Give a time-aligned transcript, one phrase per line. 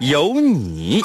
[0.00, 1.02] 有你。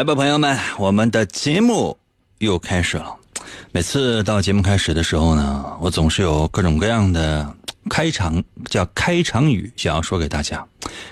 [0.00, 1.94] 来吧，朋友们，我们的节目
[2.38, 3.14] 又开始了。
[3.70, 7.54] 每次到节目开始的时候呢，我总是有各种各样的
[7.90, 10.66] 开场，叫开场语，想要说给大家。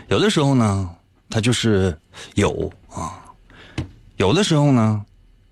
[0.09, 0.89] 有的时候呢，
[1.29, 1.95] 它就是
[2.37, 3.13] 有啊；
[4.17, 5.05] 有的时候呢，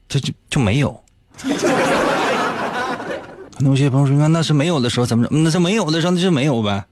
[0.09, 0.99] 它就就没有。
[1.43, 1.51] 可
[3.59, 5.31] 能有些朋友说：“那那是没有的时候怎么着？
[5.37, 6.83] 那是没有的时候那就没有呗。”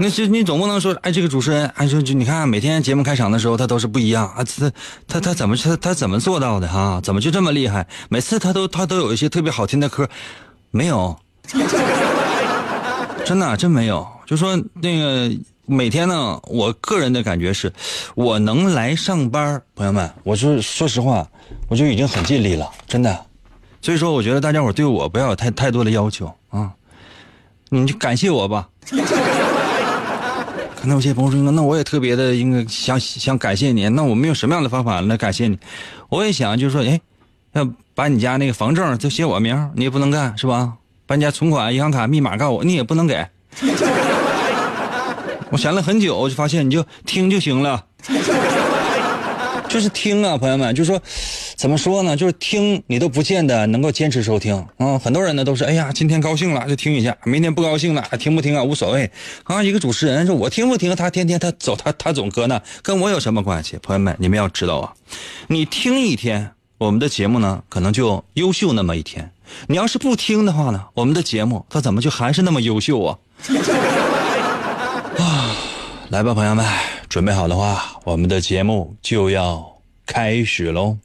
[0.00, 4.70] 那是你总不能说，哎，这个主持人，哎，说就你看，每天节目开场的时候，他都是不一样啊，他
[5.06, 7.00] 他他怎么他他怎么做到的哈？
[7.02, 7.86] 怎么就这么厉害？
[8.08, 10.08] 每次他都他都有一些特别好听的歌，
[10.70, 11.18] 没有，
[13.24, 14.06] 真的真没有。
[14.26, 15.30] 就说那个
[15.66, 17.72] 每天呢，我个人的感觉是，
[18.14, 21.26] 我能来上班，朋友们，我说说实话，
[21.68, 23.26] 我就已经很尽力了，真的。
[23.80, 26.72] 所以说，我觉得大家伙对我不要有太太多的要求啊，
[27.68, 28.68] 你就感谢我吧。
[30.88, 33.86] 可能有些朋友说，那我也特别的应该想想感谢你。
[33.90, 35.58] 那我们用什么样的方法来感谢你？
[36.08, 36.98] 我也想就是说，哎，
[37.52, 40.72] 要把你家那个房证就写我名，你也不能干是吧？
[41.04, 43.22] 把你家存款、银行卡密码告我，你也不能给。
[45.52, 47.84] 我想了很久，我就发现你就听就行了，
[49.68, 50.98] 就是听啊，朋友们，就是说。
[51.58, 52.16] 怎么说呢？
[52.16, 54.96] 就是听你都不见得能够坚持收听啊！
[54.96, 59.10] 很多人呢都是，哎呀，今天高兴了就听一下，明天不高兴了听不听啊无所谓
[59.42, 59.60] 啊。
[59.60, 63.76] 一个主持人说，我听不听他天天他走他他总搁那，跟我有什么关系？
[63.82, 64.94] 朋友们，你们要知道啊，
[65.48, 69.24] 你听一天我们的节目呢，可能就优秀那么一天；
[69.66, 73.18] 你要是不听的话呢，我们的节目它怎么就还是那么优秀啊？
[75.18, 75.56] 啊，
[76.10, 76.64] 来吧，朋友们，
[77.08, 80.96] 准备好的话，我们的节目就要开始喽。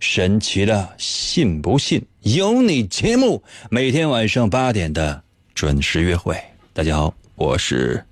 [0.00, 5.22] 神奇的，信不信由你节目，每天晚上八点的
[5.54, 6.36] 准时约会。
[6.72, 8.04] 大家好，我是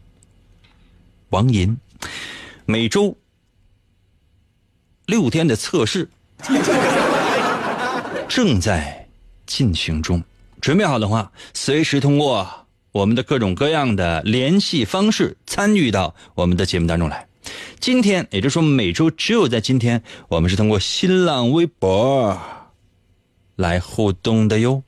[1.30, 1.76] 王银，
[2.64, 3.16] 每周
[5.06, 6.08] 六天的测试
[8.28, 9.08] 正在
[9.46, 10.22] 进行中。
[10.60, 12.48] 准备好的话，随时通过
[12.92, 17.26] 我们的各种各样的联系方式参与到我们的节目当中来。
[17.80, 22.38] 今天，也就是说，每周只有在今天，我们是通过新浪微博
[23.56, 24.82] 来互动的哟。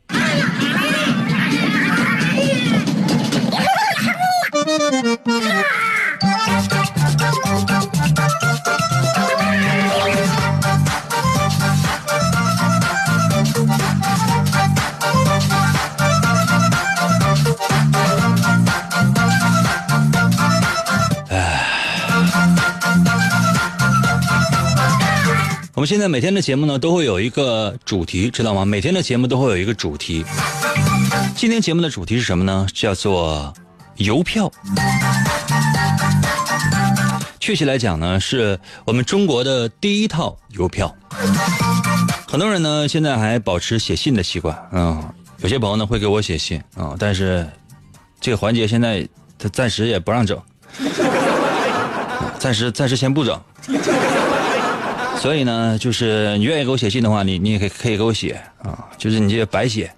[25.75, 28.65] 我们现在每天的节目呢，都会有一个主题，知道吗？
[28.65, 30.25] 每天的节目都会有一个主题。
[31.35, 32.65] 今天节目的主题是什么呢？
[32.73, 33.53] 叫做
[33.97, 34.49] 邮票。
[37.41, 40.95] 确切来讲呢，是我们中国的第一套邮票。
[42.29, 44.57] 很多人呢，现在还保持写信的习惯。
[44.71, 45.03] 嗯，
[45.39, 47.45] 有些朋友呢会给我写信啊，但是
[48.21, 49.05] 这个环节现在
[49.37, 50.41] 他暂时也不让整，
[52.39, 53.37] 暂时暂时先不整。
[55.25, 59.91] 所以呢，就是你愿意给我写信的话，你你也可以可以给我写啊，就是你这白写。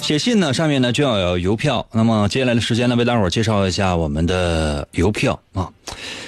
[0.00, 1.86] 写信呢，上面呢就要有邮票。
[1.92, 5.68] 那么接下来的时间呢，为大伙介绍一下我们的邮票啊。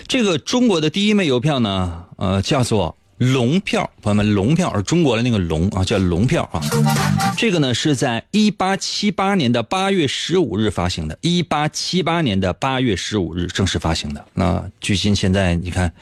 [0.07, 6.61] 这个中国的第一枚邮票呢，呃，叫做龙票，朋友们，龙票是中国的那个龙啊，叫龙票啊。
[7.37, 14.25] 这个呢是在一八七八年的八月十五日发行的，一八七八年的八月十五日正式发行的。
[14.35, 15.93] 那距今现在你看，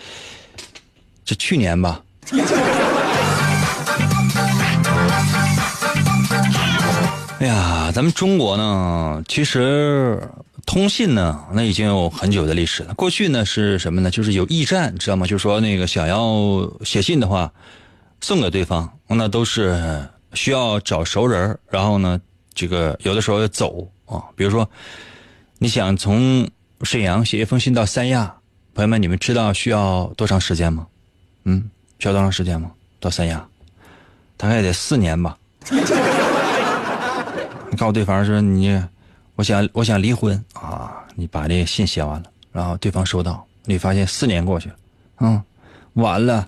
[1.24, 2.00] 这去年吧。
[7.40, 10.22] 哎呀，咱们中国呢，其实
[10.66, 12.94] 通信呢，那已经有很久的历史了。
[12.94, 14.10] 过去呢是什么呢？
[14.10, 15.26] 就是有驿站，知道吗？
[15.26, 17.52] 就是说那个想要写信的话，
[18.20, 20.04] 送给对方，那都是
[20.34, 22.20] 需要找熟人，然后呢，
[22.54, 24.22] 这个有的时候要走啊。
[24.36, 24.68] 比如说，
[25.58, 26.48] 你想从
[26.82, 28.34] 沈阳写一封信到三亚，
[28.74, 30.86] 朋友们，你们知道需要多长时间吗？
[31.44, 32.70] 嗯，需要多长时间吗？
[33.00, 33.46] 到三亚，
[34.36, 35.36] 大概得四年吧。
[37.70, 38.82] 你告诉对方说你，
[39.40, 41.02] 我想我想离婚啊！
[41.14, 44.76] 你把这信写完了，然后对方收到，你发现四年过去了，
[45.20, 45.42] 嗯，
[45.94, 46.46] 完了，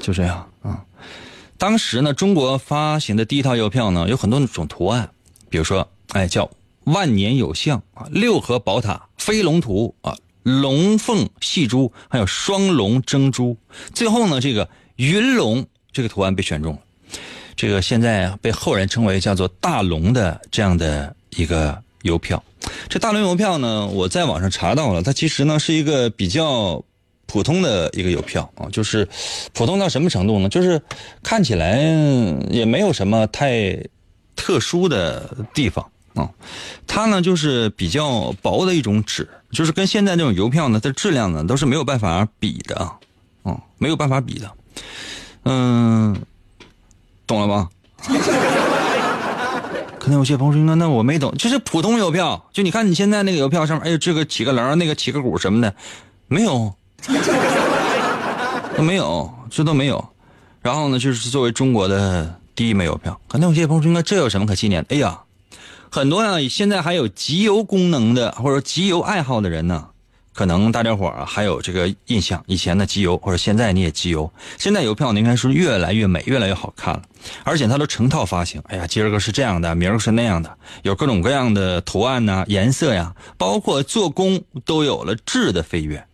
[0.00, 0.84] 就这样啊。
[1.58, 5.08] 当时呢，中国发行的第一套邮票呢，有很多种图案，
[5.48, 6.50] 比如说，哎，叫
[6.82, 13.56] 万年有象啊，六合宝塔、飞龙图啊，龙凤戏珠，还有双龙争珠。
[13.94, 16.80] 最后呢，这个云龙这个图案被选中了。
[17.58, 22.40] 这个现在被后人称为叫做大龙的这样的一个邮票，
[22.88, 26.80] 这大龙邮票呢，我在网上查到了，它其实呢是一个比较
[27.26, 29.08] 普通的一个邮票啊，就是
[29.52, 30.48] 普通到什么程度呢？
[30.48, 30.80] 就是
[31.20, 31.80] 看起来
[32.48, 33.76] 也没有什么太
[34.36, 35.84] 特殊的地方
[36.14, 36.30] 啊，
[36.86, 42.96] 它呢就是比较薄的一种纸，就是跟现在这种邮票呢，它质量呢都是没有办法比的啊，
[43.44, 44.48] 嗯，没有办法比的，
[45.42, 46.16] 嗯。
[47.28, 47.68] 懂了吗？
[50.00, 55.74] 可能有些朋友说：“那那我没懂，就是普通邮票，就你看你现在那个邮票上面，哎呦，这个起个棱，那个起个鼓什么的，
[56.28, 56.72] 没有，
[58.74, 60.02] 都没有，这都没有。
[60.62, 64.96] 然后呢，就是作为中国的第一枚邮票，可能有些朋友说：那这有什么可纪念的？
[64.96, 65.20] 哎呀，
[65.90, 69.88] 很多呀，现在还有集邮功能的或者集邮爱好的人呢。”
[70.38, 77.02] 可能大家伙儿还有这个印象，以前的集邮或者现在你也集邮，现在邮票应该是越来越美，越来越好看了，
[77.42, 78.62] 而且它都成套发行。
[78.68, 86.06] 哎呀，今儿个是这样的，明儿个是那样的，有各种各样的图案呐、颜色呀，包括做工都有了质的飞跃。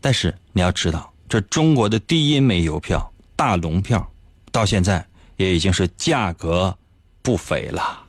[0.00, 4.10] 但是你要知道，这中国的第一枚邮票大龙票，
[4.50, 5.04] 到现在
[5.36, 6.74] 也已经是价格
[7.20, 8.00] 不菲了。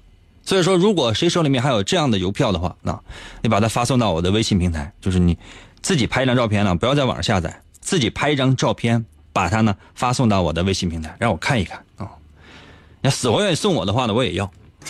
[0.50, 3.00] 所以说，如果谁手里面还有这样的邮票的话，那，
[3.44, 5.38] 你把它发送到我的微信平台，就是你
[5.84, 12.10] 自己拍一张照片呢，不要在网上下载，自己拍一张照片，把它呢发送到我的微信平台，让我看一看啊。
[13.02, 14.52] 要死活愿意送我的话呢，我也要。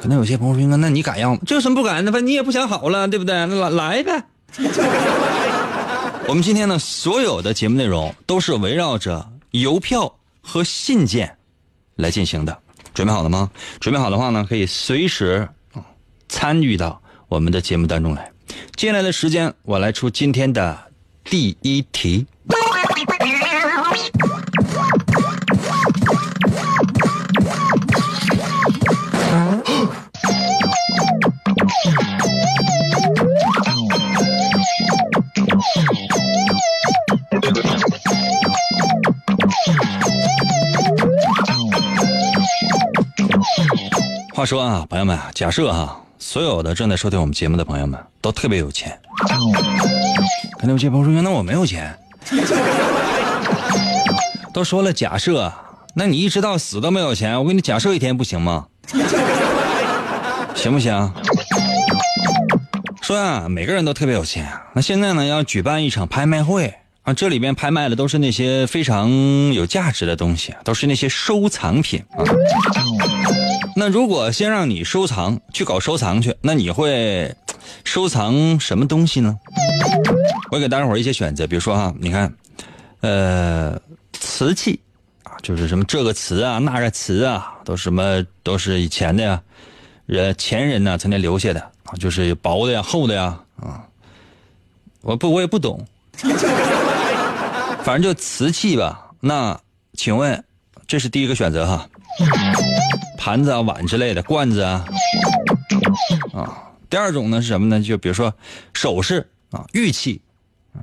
[0.00, 1.40] 可能有些朋友说，那你敢要吗？
[1.44, 2.10] 这有什么不敢的？
[2.10, 3.34] 反正你也不想好了，对不对？
[3.44, 4.24] 那来来呗。
[6.26, 11.36] 我们今天呢，所有的节目内容都是围绕着邮票和信件
[11.96, 12.58] 来进行的。
[12.98, 13.48] 准备好了吗？
[13.78, 15.48] 准备好的话呢，可以随时
[16.28, 18.32] 参与到我们的节目当中来。
[18.74, 20.76] 接下来的时间，我来出今天的
[21.22, 22.26] 第一题。
[44.38, 48.96] 话说啊，朋友们，假设哈，所有的正在收听我们节目的朋友们都特别有钱。
[50.60, 51.92] 可能有些朋友说：“那我没有钱。
[54.54, 55.52] ”都说了假设，
[55.92, 58.66] 那你一直到死都没有钱，我给你假设一天不行吗？
[60.54, 61.12] 行不行？
[63.02, 64.48] 说啊，每个人都特别有钱。
[64.72, 66.72] 那现在呢，要举办一场拍卖会
[67.02, 69.10] 啊，这里边拍卖的都是那些非常
[69.52, 72.22] 有价值的东西，都是那些收藏品啊。
[73.78, 77.32] 那如果先让你收藏去搞收藏去，那你会
[77.84, 79.38] 收藏什么东西呢？
[80.50, 82.34] 我给大家伙一些选择，比如说哈，你看，
[83.02, 83.80] 呃，
[84.12, 84.80] 瓷器
[85.22, 89.40] 啊，就是什么这个瓷啊，那个瓷啊，都什么都是以前的呀，
[90.06, 93.86] 人前人呢曾经留下的啊，就是薄的呀、厚的呀啊，
[95.02, 95.86] 我不我也不懂，
[97.84, 99.06] 反正就瓷器吧。
[99.20, 99.56] 那
[99.92, 100.42] 请问，
[100.88, 101.88] 这是第一个选择哈。
[103.28, 104.86] 盘子啊、碗之类的，罐子啊，
[106.32, 106.72] 啊。
[106.88, 107.78] 第二种呢是什么呢？
[107.78, 108.32] 就比如说
[108.72, 110.22] 首饰啊、玉器，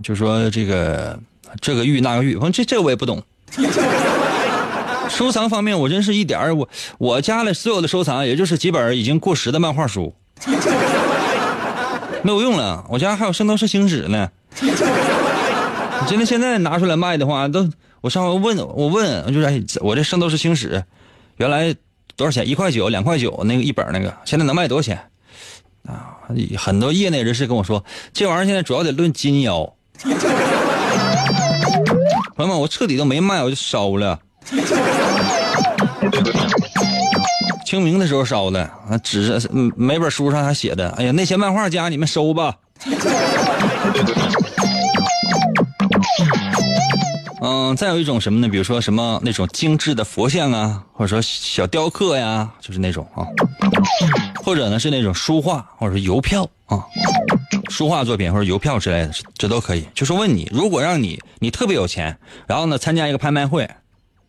[0.03, 1.19] 就说这个
[1.59, 3.23] 这个玉那个玉，反正这这我也不懂。
[5.09, 10.13] 收藏方面，我真是一点儿我我家里所有的收藏，也就是几本已经过时的漫画书，
[12.21, 12.85] 没有用了。
[12.89, 14.29] 我家还有《圣斗士星矢》呢。
[16.07, 17.67] 真的现在拿出来卖的话，都
[18.01, 20.77] 我上回问我问就是哎，我这《圣斗士星矢》
[21.37, 21.75] 原来
[22.15, 22.47] 多少钱？
[22.47, 24.97] 一块九、两块九那个一本那个，现在能卖多少钱？
[25.87, 26.17] 啊，
[26.57, 29.73] 很多业内人士跟我说，这玩意儿现在主要得论斤腰。
[32.35, 34.19] 朋友们，我彻底都没卖，我就烧了。
[37.65, 39.39] 清明的时候烧的啊，纸
[39.75, 42.55] 每本书上还写的，哎呀，那些漫画家你们收吧。
[47.47, 48.49] 嗯，再有一种什么呢？
[48.49, 53.21] 比如说什么那种精致的佛像啊，或者说小雕刻呀，就是那种啊，
[54.43, 56.83] 或者呢是那种书画，或者说邮票啊，
[57.69, 59.87] 书画作品或者邮票之类的，这都可以。
[59.93, 63.69] 就是问你，如果让你你特别有钱，然后呢参加一个拍卖会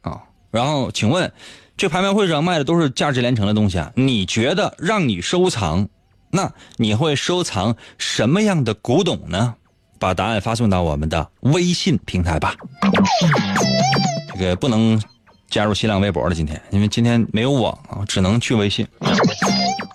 [0.03, 0.21] 啊，
[0.51, 1.33] 然后请问，
[1.75, 5.89] 这拍卖会上卖的都是价值连城的东西啊，你觉得让你收藏，
[6.31, 9.55] 那你会收藏什么样的古董呢？
[9.99, 12.55] 把答案发送到我们的微信平台吧。
[14.33, 15.01] 这个不能
[15.49, 18.87] 加入新浪微博了，今天因为今天没有网啊，只能去微信。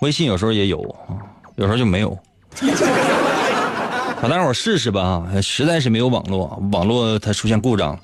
[0.00, 1.14] 微信有时候也有啊，
[1.56, 2.18] 有时候就没有。
[4.20, 7.98] 好大伙试试吧啊，实在是没有网络，网络它出现故障，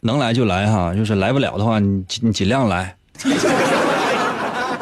[0.00, 2.94] 能来就来哈，就是来不了的话，你你尽量来。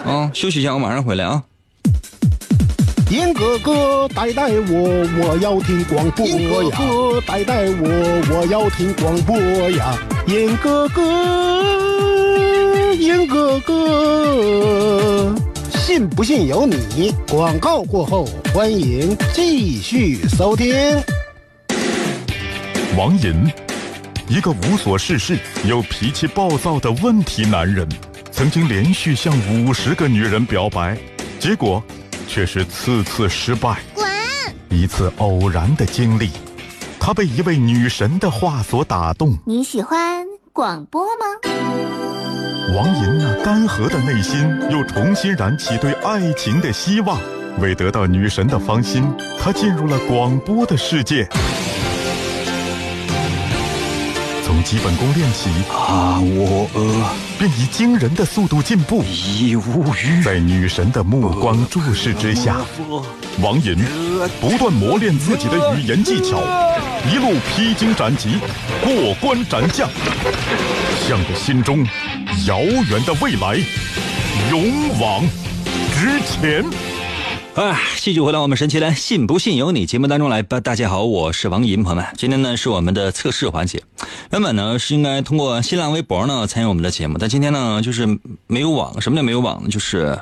[0.05, 1.43] 啊，休息一下，我马上回来啊。
[3.09, 6.33] 严哥哥，带带我，我要听广播呀！
[6.35, 7.89] 严哥哥，带带我，
[8.35, 9.39] 我要听广播
[9.71, 9.97] 呀！
[10.27, 11.03] 严哥哥，
[12.95, 15.33] 严哥哥，
[15.79, 17.15] 信不信由你。
[17.31, 20.75] 广告过后，欢迎继续收听。
[22.99, 23.49] 王银，
[24.27, 27.89] 一个无所事事又脾气暴躁的问题男人，
[28.33, 30.99] 曾经连续向五十个女人表白，
[31.39, 31.81] 结果。
[32.27, 33.79] 却是次次失败。
[33.95, 34.07] 滚！
[34.69, 36.31] 一次偶然的经历，
[36.99, 39.37] 他被一位女神的话所打动。
[39.47, 41.27] 你喜欢广播吗？
[42.75, 47.19] 王银那干涸的内心又重新燃起对爱情的希望。
[47.59, 51.27] 为得到女神的芳心，他进入了广播的世界。
[54.67, 59.05] 基本功练习，啊，我呃，便以惊人的速度进步。
[59.05, 60.21] 已无语。
[60.25, 62.57] 在女神的目光注视之下，
[63.41, 63.77] 王银
[64.41, 66.43] 不断磨练自己的语言技巧，
[67.09, 68.41] 一路披荆斩棘，
[68.83, 69.89] 过关斩将，
[71.07, 71.87] 向着心中
[72.49, 73.57] 遥远的未来
[74.51, 75.23] 勇往
[75.95, 76.65] 直前。
[77.55, 80.61] 哎，继续回到我们神奇的“信不信由你”节目当中来吧。
[80.61, 83.81] 大家好，我是王银，朋友们，今天呢是我们的测试环节。
[84.31, 89.01] 原本呢是应该通过新浪微博呢参与我们的节目，但今天呢就是没有网。
[89.01, 89.69] 什么叫没有网呢？
[89.69, 90.19] 就是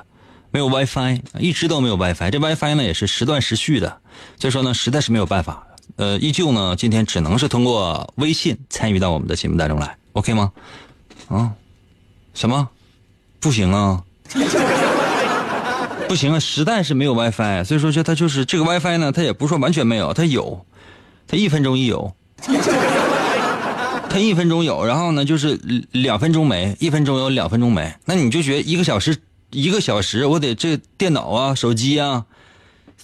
[0.51, 2.31] 没有 WiFi，一直都没有 WiFi。
[2.31, 3.99] 这 WiFi 呢也是时断时续的，
[4.39, 5.67] 所以说呢实在是没有办法。
[5.97, 10.53] 呃，依旧呢今天只能是通过微信参与到我们的节目当中来，OK 吗？
[11.29, 11.53] 啊？
[12.35, 12.69] 什么？
[13.41, 14.03] 不行啊？
[16.09, 20.65] 不行啊，实在是没有 WiFi，所以说这它就是这个 WiFi 呢，它也不是说完全没有，它有，
[21.27, 22.15] 它一分钟一有，
[24.15, 25.59] 喷一分钟有，然后呢就是
[25.91, 29.17] 两分钟没，一分钟有，两分钟没，那你就觉得一个小时
[29.51, 32.25] 一个小时，我得这电脑啊、手机啊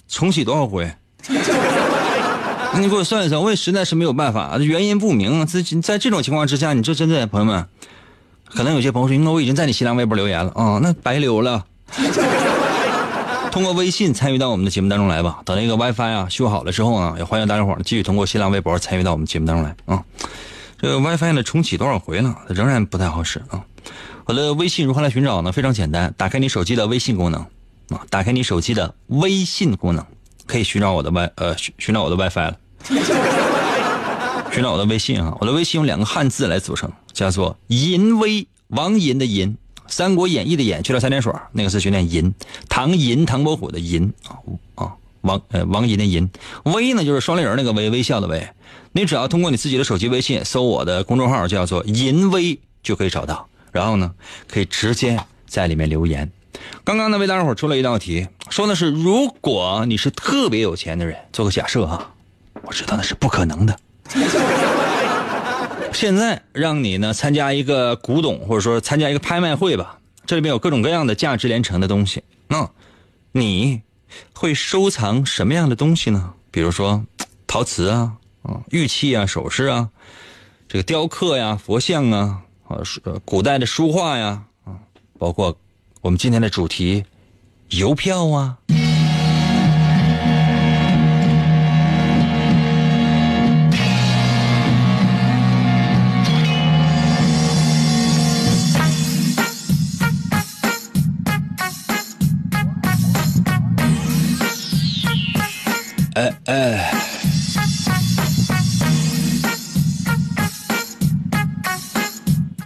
[0.07, 0.89] 重启多少回？
[1.27, 5.45] 那 你给我算一算，我也实在是没有办法，原因不明。
[5.45, 7.65] 在在这种情况之下，你这真的朋友们，
[8.45, 11.65] 可能有些朋友说，那我已经在你新浪微博留言了啊，那白留了。
[13.51, 15.41] 通过微信参与到我们的节目当中来吧。
[15.43, 20.01] 等那个 WiFi 啊修好了之后呢，也欢迎大家伙继续通过新浪微博参与到我们节目当中来啊。
[20.81, 23.63] 这个 WiFi 呢重启多少回了，仍然不太好使啊。
[24.25, 25.51] 我的微信如何来寻找呢？
[25.51, 27.39] 非常简单，打开你手机的微信功能
[27.89, 30.03] 啊，打开你手机的微信功能，
[30.47, 32.57] 可以寻找我的 Wi 呃寻找我的 WiFi 了。
[34.51, 39.55] 寻找我的微信啊，我的微信用两个汉字来组成，叫做“淫威”，王银的银。
[39.87, 42.33] 《三国演义》的演去了三点水，那个字就念银。
[42.67, 44.33] 唐银，唐伯虎的银啊
[44.73, 46.29] 啊，王呃王银的银。
[46.63, 48.47] 微呢就是双立人那个微，微笑的微。
[48.91, 54.13] 你只要通过你自己的手机微信搜我的公众号叫做银微就可以找到，然后呢
[54.47, 56.29] 可以直接在里面留言。
[56.83, 62.11] 刚刚呢为大家伙出了一道题，说的是如果你是特别有钱的人，做个假设啊，
[62.63, 63.79] 我知道那是不可能的。
[65.93, 72.23] 现在让你呢参加一个古董，或者说参加一个拍卖会吧，这里面有各种各样的价值连城的东西。
[72.47, 72.69] 那
[73.31, 73.81] 你
[74.33, 76.33] 会收藏什么样的东西呢？
[76.51, 77.05] 比如说
[77.47, 78.13] 陶瓷啊，
[78.43, 79.89] 啊玉器啊，首饰啊，
[80.67, 82.77] 这个雕刻呀，佛像啊，啊
[83.25, 84.79] 古代的书画呀，啊，
[85.17, 85.57] 包括
[86.01, 87.05] 我们今天的主题
[87.69, 88.57] 邮票啊。
[106.13, 106.93] 哎哎。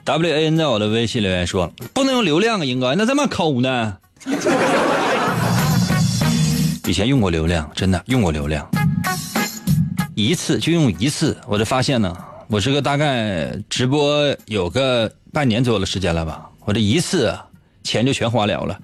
[0.04, 3.98] W A N 在我的微信留言说：“不能用流量啊，英哥，那这么抠呢？”
[6.86, 8.70] 以前用过流量，真的用过流量，
[10.14, 12.16] 一次就用一次，我就发现呢，
[12.48, 17.36] 我这个大概直播有个半年左右的时间了吧，我这一次
[17.84, 18.80] 钱就全花了了。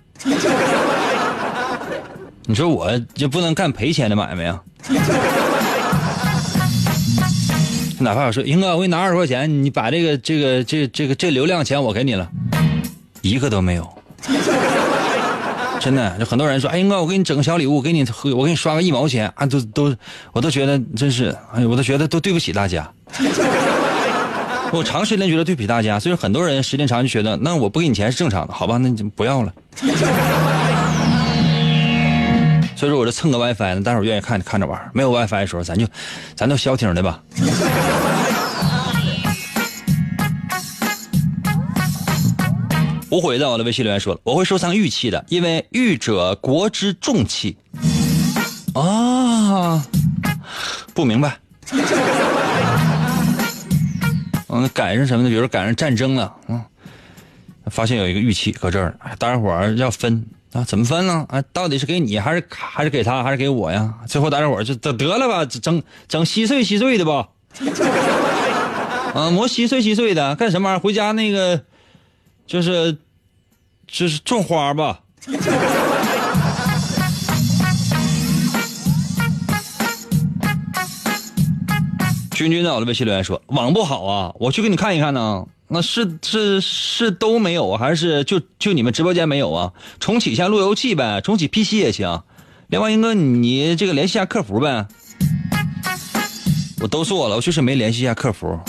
[2.51, 4.62] 你说我就不能干赔钱的买卖啊？
[7.98, 12.27] 哪怕我说英哥，我给你拿二十块钱，你把这个这个这这个这流量钱我给你了，
[13.22, 13.89] 一个都没有。
[15.79, 18.05] 真的，就很多人说，哎，英哥，我给你整个小礼物，给你
[18.36, 19.96] 我给你刷个一毛钱啊，都都，
[20.34, 22.91] 我都觉得真是，哎，我都觉得都对不起大家。
[24.74, 28.77] 我长时间觉得对不起大家，所以很多人时间长就觉得，那我不给你钱是正常的，好吧？
[28.77, 29.53] 那你就不要了。
[32.81, 34.89] 所以说，我这蹭个 WiFi 呢，待会愿意看看着玩。
[34.91, 35.85] 没有 WiFi 的时候，咱就，
[36.35, 37.21] 咱就消停的吧。
[43.11, 47.55] 无悔在我的微信留言说了，我会收藏玉器的，因为玉者国之重器。
[48.73, 49.85] 啊，
[50.95, 51.38] 不明白。
[54.47, 55.29] 嗯，赶上什么呢？
[55.29, 56.59] 比如赶上战争了，嗯，
[57.67, 60.25] 发现有一个玉器搁这儿，大家伙儿要分。
[60.53, 61.25] 啊，怎么分呢？
[61.29, 63.93] 啊，到底是给你还是还是给他还是给我呀？
[64.05, 67.29] 最后大家伙就得得了吧，整整稀碎稀碎的吧。
[69.15, 70.81] 啊，磨稀碎稀碎的干什么玩意儿？
[70.81, 71.62] 回家那个
[72.46, 72.98] 就是
[73.88, 75.00] 就是种花吧。
[82.31, 85.46] 君君在我的微信留言说网不好啊，我去给你看一看呢。
[85.74, 89.72] 那是是是都没有啊，还是就就你们直播间没有啊？
[90.01, 92.24] 重启一下路由器呗，重启 PC 也行。
[92.68, 94.86] 另外，英哥，你这个联系一下客服呗。
[96.81, 98.60] 我都说了，我就是没联系一下客服。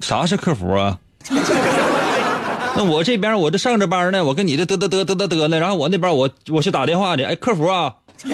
[0.00, 0.98] 啥是客服啊？
[2.76, 7.94] 那我这边我这上着班呢，我跟你这嘚嘚嘚嘚嘚嘚呢，然后我那边我我去打电话的，哎，客服啊，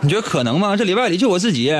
[0.00, 0.74] 你觉得可能吗？
[0.74, 1.74] 这里外里就我自己。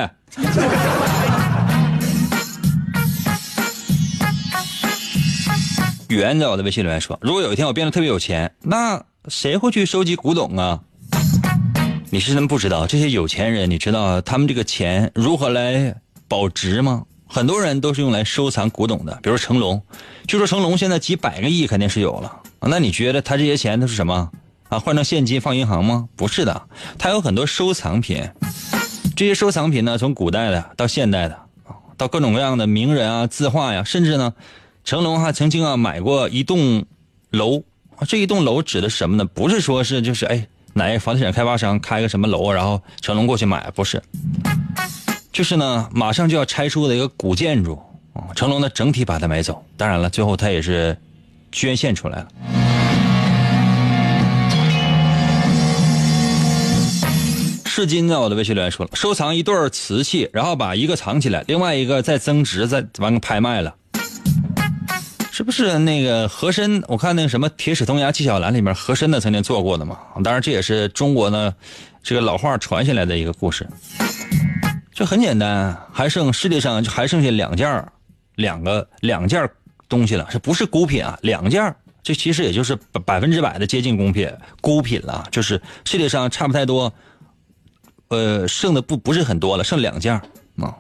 [6.08, 10.80] 圆在我的微信里面说：“如果有一天我变得特别有钱，那谁会去收集古董啊？
[12.10, 15.94] 你是真不知道这些有钱人，你知道他们这个钱如何来
[16.26, 17.04] 保值吗？
[17.26, 19.82] 很多人都是用来收藏古董的，比如成龙，
[20.26, 22.40] 据说成龙现在几百个亿肯定是有了。
[22.60, 24.30] 那你觉得他这些钱都是什么
[24.70, 24.78] 啊？
[24.78, 26.08] 换成现金放银行吗？
[26.16, 26.62] 不是的，
[26.96, 28.26] 他有很多收藏品。
[29.14, 31.38] 这些收藏品呢，从古代的到现代的，
[31.98, 34.32] 到各种各样的名人啊、字画呀，甚至呢。”
[34.88, 36.86] 成龙还曾经啊买过一栋
[37.28, 37.62] 楼，
[38.08, 39.24] 这一栋楼指的什么呢？
[39.26, 44.02] 不是说是就是哎哪个房地产开发商开个什么楼，然后成龙过去买，不是，
[45.30, 47.78] 就是呢马上就要拆除的一个古建筑，
[48.34, 49.62] 成龙呢整体把它买走。
[49.76, 50.96] 当然了，最后他也是
[51.52, 52.28] 捐献出来了。
[57.66, 63.74] 世金在我的微信留言说了，收藏一对瓷器，然后把一个藏起来，另外一个再增值，再完个拍卖了。
[65.38, 66.82] 是不是那个和珅？
[66.88, 69.96] 我看那个什么《铁齿铜牙纪晓岚》里面和珅呢曾经做过的嘛？
[70.24, 71.54] 当然这也是中国呢
[72.02, 73.64] 这个老话传下来的一个故事。
[74.92, 77.86] 这很简单，还剩世界上还剩下两件
[78.34, 79.48] 两个两件
[79.88, 81.16] 东西了，是不是孤品啊？
[81.22, 81.72] 两件
[82.02, 82.74] 这其实也就是
[83.06, 84.28] 百分之百的接近孤品
[84.60, 86.92] 孤品了，就是世界上差不太多，
[88.08, 90.20] 呃，剩的不不是很多了，剩两件
[90.56, 90.74] 啊。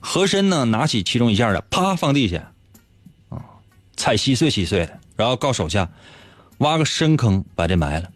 [0.00, 2.50] 和珅呢拿起其中一件的，啪放地下。
[4.00, 5.86] 踩稀碎稀碎的，然后告手下
[6.56, 8.08] 挖个深坑把这埋了。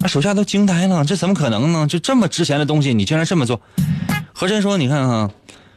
[0.00, 1.86] 那手下都惊呆了，这怎么可能呢？
[1.86, 3.60] 就这么值钱的东西，你竟然这么做？
[4.32, 5.30] 和珅说：“你看哈，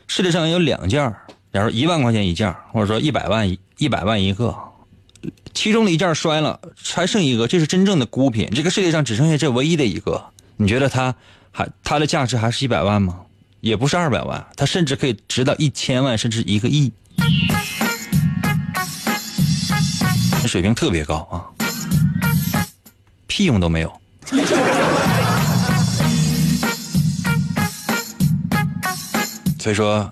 [0.08, 1.14] 世界上有两件，
[1.54, 4.58] 假如一万块钱一件，或者说一百万一百万一个，
[5.54, 8.50] 其中的一件摔了，还剩一个，这是真正的孤品。
[8.56, 10.26] 这个世界上只剩下这唯一的一个，
[10.58, 11.14] 你觉得它
[11.52, 13.20] 还它的价值还是一百万吗？
[13.62, 16.92] 也不是二百万，它甚至可以值到一千万，甚至一个亿。”
[20.48, 21.46] 水平特别高啊，
[23.28, 24.02] 屁用都没有。
[29.60, 30.12] 所以说，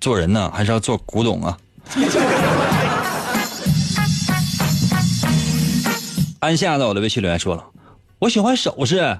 [0.00, 1.58] 做人呢还是要做古董啊。
[6.38, 7.64] 安夏在我的微信留言说了，
[8.20, 9.18] 我喜欢首饰。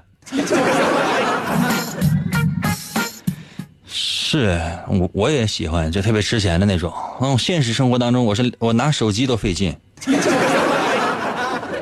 [4.29, 4.59] 是
[4.89, 6.91] 我我也喜欢，就特别吃钱的那种。
[7.21, 9.73] 嗯，现实生活当中，我是我拿手机都费劲。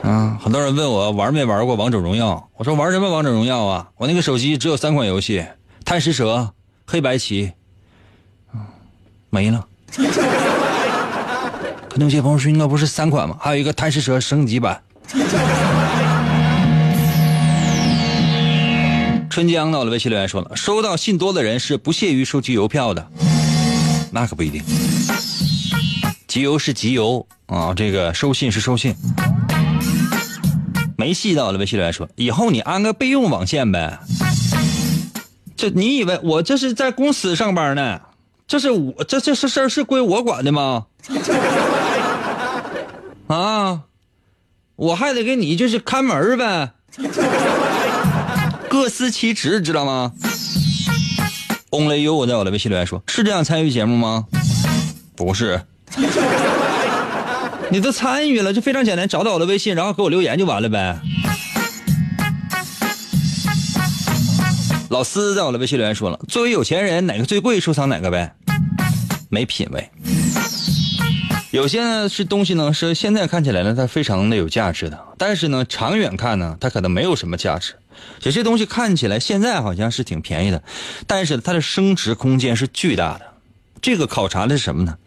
[0.03, 3.89] 啊，很多人问我玩没玩过王者荣耀，我说玩什么王者荣耀啊？
[3.97, 5.43] 我那个手机只有三款游戏：
[5.83, 6.51] 贪食蛇、
[6.85, 7.51] 黑白棋，
[9.31, 9.65] 没了。
[11.89, 13.37] 可能有些朋友说应该不是三款吗？
[13.39, 14.79] 还有一个贪食蛇升级版。
[19.35, 23.05] 春江到了微信留言说了，收到信多的人是不屑于收集邮票的，
[24.09, 24.63] 那可不一定。
[26.25, 28.95] 集邮是集邮啊，这个收信是收信。
[30.97, 33.99] 没戏到了微信留言说，以后你安个备用网线呗。
[35.57, 37.99] 这你以为我这是在公司上班呢？
[38.47, 40.85] 这是我这这事儿是归我管的吗？
[43.27, 43.81] 啊，
[44.77, 46.71] 我还得给你就是看门呗。
[48.75, 50.11] 各司其职，知道吗
[51.71, 54.25] ？Only you 我在我的微信留言说：“是这样参与节目吗？”
[55.15, 55.61] 不是，
[57.71, 60.99] 你都参与了，就非常简单，找到我的微信，然后给我留言就完了呗。
[64.89, 68.35] 老司在我的微信留言说了：“作为有钱人，哪个最贵，收藏哪个呗。”
[69.31, 69.89] 没品位。
[71.55, 77.75] 有些呢是东西呢，是现在看起来呢，它非常的有价值的，但是呢，长远看呢，它可能没有什么价值。
[78.23, 80.61] 有些东西看起来现在好像是挺便宜的，
[81.07, 83.25] 但是它的升值空间是巨大的。
[83.81, 84.97] 这个考察的是什么呢？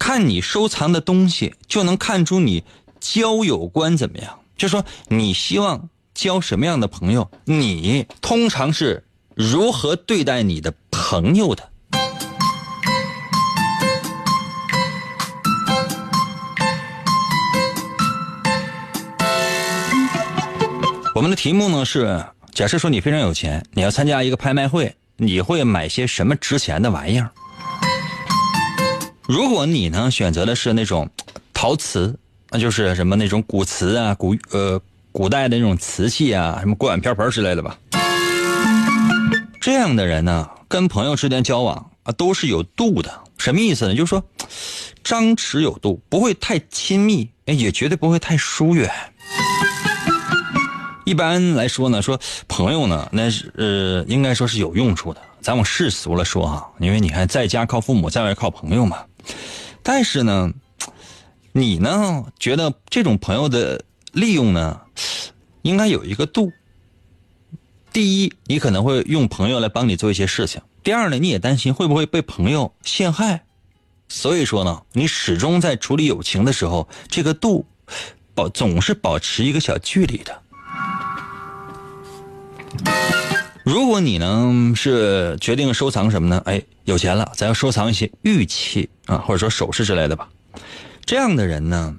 [0.00, 2.64] 看你收藏的东西，就能看出你
[2.98, 4.40] 交友观怎么样。
[4.56, 9.04] 就说你希望交什么样的朋友，你通常是
[9.36, 11.70] 如何对待你的朋友的。
[21.14, 27.30] 我们的题目呢是：假设说你非常有钱，你要参加一个拍卖会，你会买些什么值钱的玩意儿？
[29.22, 31.08] 如果你呢选择的是那种
[31.52, 32.18] 陶瓷，
[32.50, 34.80] 那就是什么那种古瓷啊、古呃
[35.12, 37.78] 古代的那种瓷器啊，什么锅碗瓢盆之类的吧。
[39.60, 43.22] 这样的人呢，跟朋友之间交往啊都是有度的。
[43.38, 43.94] 什么意思呢？
[43.94, 44.24] 就是说
[45.04, 48.90] 张弛有度，不会太亲密，也绝对不会太疏远。
[51.04, 55.20] 一般来说呢，说朋友呢，那是呃，应该说是有用处的。
[55.40, 59.04] 咱往世俗了说哈，因为你看，在家靠父母，在外靠朋友嘛。
[59.82, 60.50] 但是呢，
[61.52, 64.80] 你呢觉得这种朋友的利用呢，
[65.60, 66.50] 应该有一个度。
[67.92, 73.44] 第一，你可能会用朋友来帮你做一些事情；第二呢，你也担心会不会被朋友陷害。
[74.08, 77.66] 所以说呢，你始终在处理友情的时候，这个度
[78.34, 80.42] 保总是保持一个小距离的。
[83.64, 86.42] 如果你呢是决定收藏什么呢？
[86.44, 90.28] 哎，有钱了，咱要收藏一些玉器啊，或者说首饰之类的吧。
[91.06, 91.96] 这样的人呢，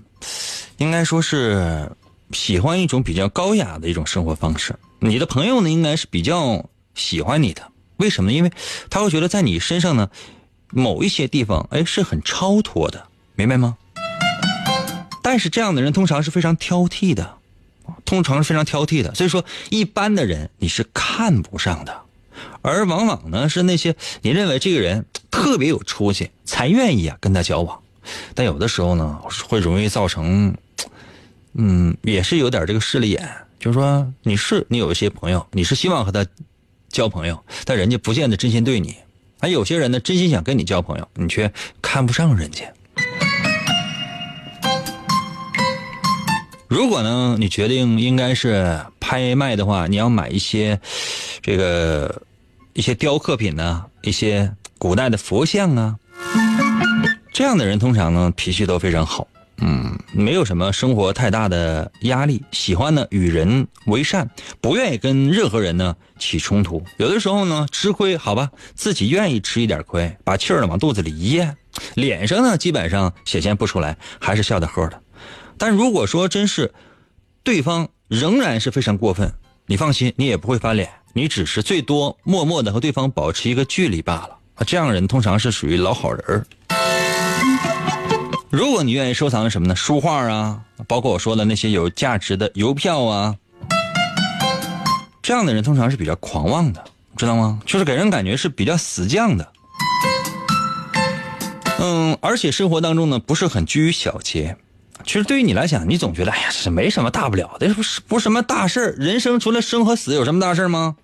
[0.78, 1.91] 应该说是
[2.30, 4.75] 喜欢一种比较高雅的一种生活方式。
[4.99, 7.63] 你的朋友呢，应该是比较喜欢你的。
[7.97, 8.32] 为什么？
[8.32, 8.51] 因为
[8.91, 10.08] 他会觉得在你身上呢，
[10.69, 13.75] 某一些地方哎是很超脱的，明白吗？
[15.23, 17.38] 但是这样的人通常是非常挑剔的。
[18.06, 22.02] 通常是非常挑剔的，所以说一般的人你是看不上的，
[22.62, 27.80] 而往往呢是那些你认为这个人特别有出息，才愿意啊跟他交往。
[28.34, 30.56] 但有的时候呢，会容易造成，
[31.54, 33.28] 嗯，也是有点这个势利眼，
[33.60, 36.26] 就是说你是你有一些朋友，你是希望和他
[36.89, 38.95] 交朋友，但人家不见得真心对你。
[39.39, 42.71] 还有些人呢，真心想跟你交朋友，你却看不上人家。
[46.67, 50.80] 如果呢，你决定应该是拍卖的话，你要买一些
[51.41, 52.21] 这个
[52.73, 55.95] 一些雕刻品呢，一些古代的佛像啊。
[57.32, 66.84] 这样的人通常呢脾气都非常好，嗯，没有什么生活太大的压力，喜欢呢与人为善，不愿意跟任何人呢起冲突。
[66.97, 71.56] 有的时候呢吃亏，好吧，自己愿意吃一点亏，把气儿呢往肚子里咽，
[71.93, 75.01] 脸上呢基本上显现不出来，还是笑得呵的。
[75.58, 76.74] 但如果说真是，
[77.44, 79.34] 对方仍然是非常过分，
[79.65, 84.38] 你放心，你也不会翻脸，你只是最多默默的和对方保持一个距离罢了。
[84.56, 86.46] 啊，这样人通常是属于老好人
[88.50, 89.76] 如果你愿意收藏什么呢？
[89.76, 93.36] 书画啊，包括我说的那些有价值的邮票啊，
[95.22, 96.84] 这样的人通常是比较狂妄的，
[97.18, 97.60] 知道吗？
[97.65, 99.52] 就是给人感觉是比较死犟的。
[101.80, 104.56] 嗯，而且生活当中呢，不是很拘于小节。
[105.03, 110.95] 其实对于你来讲，你总觉得哎呀，这没什么大不了的，不是不是什么大事人生除了生和死，有什么大事吗？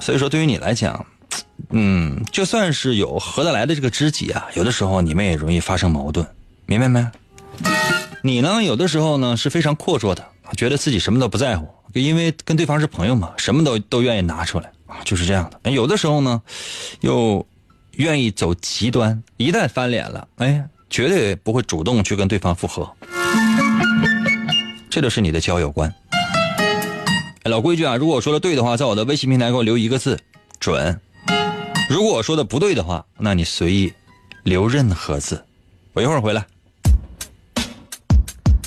[0.00, 1.06] 所以说，对于你来讲，
[1.70, 6.26] 嗯，就算是有合得来的这个知己啊，有的时候你们也容易发生矛盾，
[6.66, 7.06] 明白没？
[8.22, 10.24] 你呢，有的时候呢是非常阔绰的，
[10.56, 15.70] 觉得自己什么都不在乎，就因为跟对方是朋友嘛，什么都都愿意拿出来啊，就是这样的。
[15.70, 16.42] 有的时候呢，
[17.00, 17.46] 又
[17.92, 22.90] 愿意走极端，一旦翻脸了，哎，绝对不会主动去跟对方复合。
[24.90, 25.92] 这就是你的交友观。
[27.42, 30.18] 哎老规矩啊，如果我说的对的话，在我的微信平台给我留一个字
[30.60, 30.92] “准”；
[31.88, 33.92] 如果我说的不对的话，那你随意
[34.42, 35.42] 留任何字。
[35.92, 36.44] 我一会儿回来。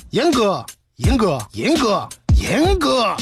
[0.09, 2.09] 严哥，严哥，严哥，
[2.41, 3.15] 严哥，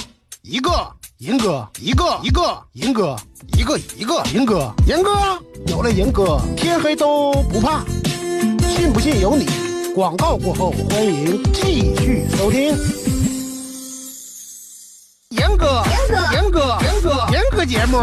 [0.44, 3.18] 一个，严哥，一个，一个，严哥，
[3.54, 5.12] 一个，一个，严哥，严哥，
[5.68, 7.84] 有了严哥，天黑都不怕。
[8.68, 9.46] 信不信由你。
[9.94, 12.76] 广告过后，欢迎继续收听。
[15.32, 17.98] 严哥，严哥，严哥，严哥，严哥节目，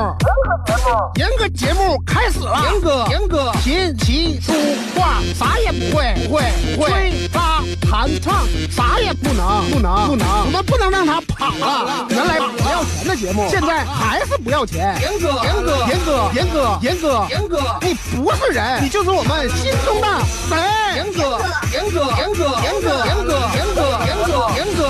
[1.16, 2.62] 严哥节目开始了。
[2.70, 4.53] 严哥，严哥，琴棋书
[4.94, 6.42] 画啥也不会，不会，
[6.77, 12.07] 不会，吹拉弹唱啥也不能，不能，不能，我们不能让他跑了。
[12.11, 14.94] 原来不要钱的节目，现在还是不要钱。
[15.01, 20.07] 严哥，严哥，严哥，严哥，严哥，严哥，你不是人，你就是我们心中的
[20.48, 20.59] 神。
[20.96, 21.40] 严哥，
[21.72, 24.85] 严哥，严哥，严哥，严哥，严哥，严哥，严哥，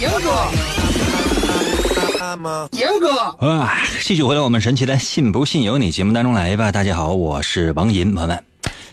[0.00, 0.28] 严哥。
[2.72, 6.72] 严哥，啊，继续回到我们神奇的“信不信由你”节目当中来吧。
[6.72, 8.44] 大家好，我是王银，朋友们。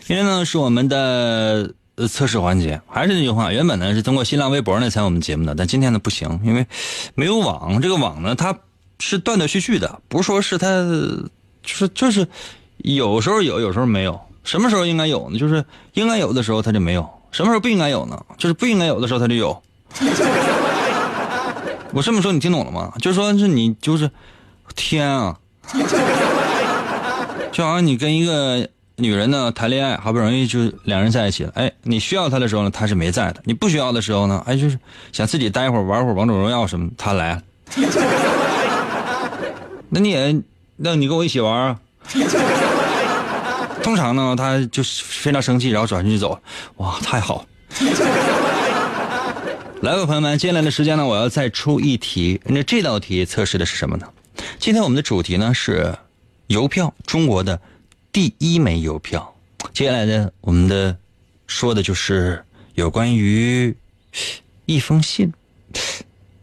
[0.04, 6.66] 今天呢是我们的呃测试环节，还是那句话，原本呢是通过新浪微博呢参与我们节目的，但今天呢不行，因为
[7.14, 7.80] 没有网。
[7.80, 8.56] 这个网呢它
[8.98, 10.66] 是断断续续的，不是说是它
[11.62, 12.26] 就是就是
[12.78, 14.18] 有时候有，有时候没有。
[14.44, 15.38] 什么时候应该有呢？
[15.38, 18.20] 就是应该有的时候它就没有；什么时候不应该有呢？
[18.38, 19.62] 就是不应该有的时候它就有。
[21.92, 22.92] 我这么说你听懂了吗？
[22.98, 24.10] 就是说是你就是
[24.74, 25.36] 天啊，
[27.52, 28.66] 就好像你跟一个
[29.02, 34.78] 女人呢谈恋爱，好不容易就两人在一起了，哎，你需要她的时候呢，她是没在的；你不需要的时候呢，哎，就是
[35.10, 37.42] 想自己待一会儿玩会儿王者荣耀什么，她来。
[39.90, 40.40] 那你也，
[40.76, 41.78] 那你跟我一起玩啊？
[43.82, 46.40] 通常呢，他就是非常生气，然后转身就走。
[46.76, 47.44] 哇，太好！
[49.82, 52.40] 来吧，朋友们，接下来的时间呢，我要再出一题。
[52.44, 54.06] 那这道题测试的是什么呢？
[54.58, 55.92] 今天我们的主题呢是
[56.46, 57.60] 邮票，中国的
[58.12, 59.34] 第一枚邮票。
[59.72, 60.94] 接下来呢，我们的
[61.46, 62.44] 说的就是
[62.74, 63.74] 有关于
[64.66, 65.32] 一封信，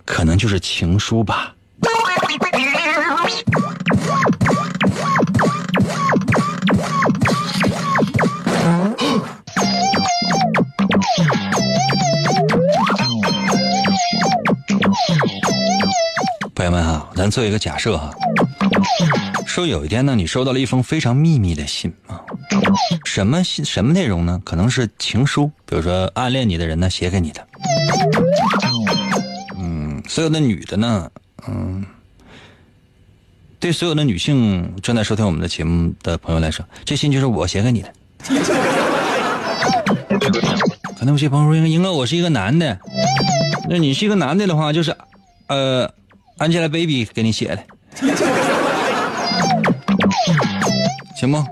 [0.04, 1.54] 可能就是情书吧。
[16.56, 18.12] 朋友们啊，咱做一个假设哈，
[19.50, 22.22] 说有一天呢，你收到了一封非常秘密的信啊，
[23.04, 24.40] 什么信什么内容呢？
[24.46, 27.48] 可能是情书，比如说暗恋你的人呢写给你的。
[29.58, 31.10] 嗯，所有的女的呢，
[31.48, 31.84] 嗯，
[33.60, 37.92] 对所有的女性正在收听我们的节目的朋友来说，这信就是我写给你的。
[40.96, 42.80] 可能有些朋友说，英哥，我是一个男的，
[43.68, 44.96] 那你是一个男的的话，就是，
[45.48, 45.92] 呃。
[46.40, 47.62] Angelababy 给你写的，
[51.20, 51.44] 行不？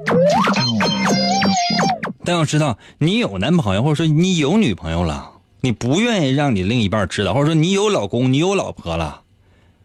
[2.24, 9.24] 但要知道，你有男朋友，或者说你有女朋友了，你不愿意让你另一半知道，或者说你有老公，你有老婆了，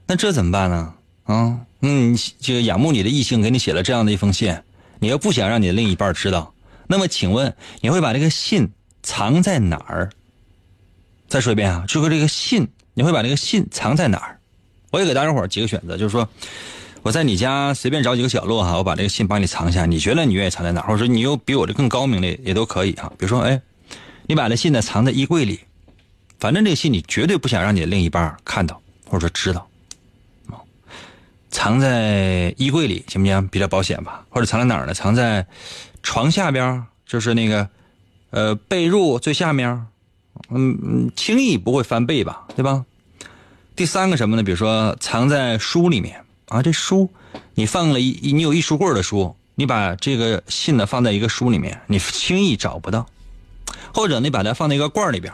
[0.06, 0.94] 那这怎么办呢？
[1.24, 4.56] 啊，嗯，这个仰慕你的异性给你写了这样的一封信，
[5.00, 6.54] 你又不想让你的另一半知道，
[6.86, 8.70] 那么请问你会把这个信
[9.02, 10.08] 藏在哪儿？
[11.26, 14.38] 再说一遍啊，就说这个信，你会把这个信藏在哪儿？
[14.92, 16.28] 我也给大家伙几个选择，就是说，
[17.02, 19.86] 我在你家随便找几个角落哈，我把这个信帮你藏一下。
[19.86, 20.82] 你觉得你愿意藏在哪？
[20.82, 23.10] 或者说你有比我这更高明的也都可以啊。
[23.18, 23.60] 比如说，哎，
[24.26, 25.58] 你把这信呢藏在衣柜里，
[26.38, 29.68] 反正这个信你绝对不想让你的另一半看到或者说知道，
[31.50, 33.48] 藏在衣柜里行不行？
[33.48, 34.24] 比较保险吧？
[34.30, 34.94] 或者藏在哪儿呢？
[34.94, 35.44] 藏在
[36.04, 37.68] 床下边，就是那个
[38.30, 39.86] 呃被褥最下面，
[40.50, 42.46] 嗯，轻易不会翻倍吧？
[42.54, 42.84] 对吧？
[43.74, 44.42] 第三个什么呢？
[44.44, 46.21] 比如说藏在书里面
[46.52, 47.08] 啊，这书
[47.54, 53.06] 你放了一你有一书柜的书，你把这个信呢放在一个书里面，你轻易找不到。
[53.94, 55.32] 或者你把它放在一个罐里边，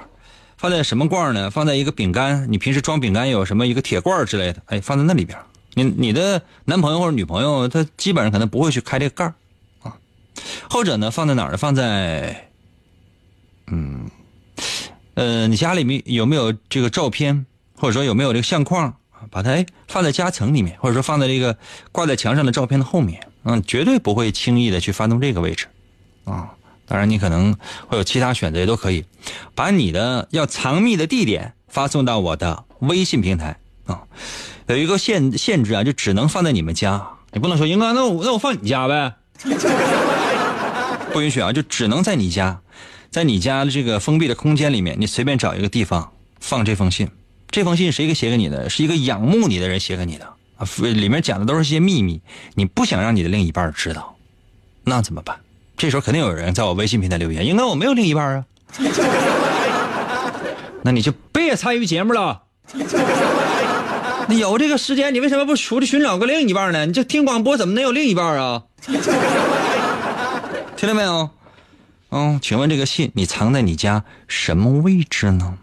[0.57, 1.51] 放在什么罐呢？
[1.51, 5.37] 放在一个饼干，你平时装饼干有什么一个铁罐之类的，哎，放在那里边。
[5.75, 9.25] 你你的男朋友或者女朋友他基本上可能不会去开这个盖
[9.83, 9.97] 啊。
[10.71, 11.57] 或者呢，放在哪儿呢？
[11.57, 12.49] 放在
[13.67, 14.09] 嗯
[15.15, 17.45] 呃，你家里面有没有这个照片？
[17.77, 18.97] 或者说有没有这个相框
[19.31, 21.57] 把它哎放在夹层里面，或者说放在这个
[21.93, 25.67] 挂在墙上的照片的后面，嗯，绝对不会轻易的去翻动这个位置，
[26.25, 26.51] 啊，
[26.87, 27.55] 当然，你可能
[27.87, 29.05] 会有其他选择，也都可以。
[29.55, 34.03] 把你的要藏匿的地点发送到我的微信平台啊，
[34.67, 39.15] 有一个限限制啊，就只能放在你们家，你不能说英哥，那我那我放你家呗，
[41.13, 42.61] 不允许啊，就只能在你家，
[43.11, 47.09] 在你家的这个封闭的空间里面，你随便找一个地方放这封信。
[47.51, 48.71] 这封信谁给写给你的？
[48.71, 52.21] 是一个仰慕你的人写给你的啊，里面讲的都是些秘密，
[52.55, 54.17] 你不想让你的另一半知道，
[54.85, 55.37] 那怎么办？
[55.77, 58.45] 这时候肯定有人在我微信平台留言，应该我没有另一半啊。
[60.83, 62.43] 那你就别参与节目了。
[64.29, 66.85] 你有这个时间，你为什么不出去寻找个另一半呢？
[66.85, 68.65] 你这听广播怎么能有另一半啊？
[70.77, 71.31] 听到没有？
[72.11, 75.59] 嗯，请问这个信你藏在你家什么位置呢？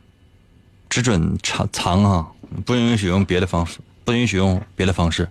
[0.89, 2.28] 只准藏藏啊，
[2.65, 5.28] 不允许用别的方式，不允许用别的方式。